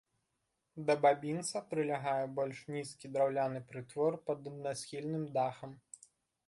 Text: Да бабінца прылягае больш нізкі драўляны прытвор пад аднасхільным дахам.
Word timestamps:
Да 0.87 0.95
бабінца 1.03 1.61
прылягае 1.73 2.25
больш 2.39 2.63
нізкі 2.77 3.05
драўляны 3.19 3.59
прытвор 3.69 4.19
пад 4.31 4.53
аднасхільным 4.55 5.23
дахам. 5.39 5.71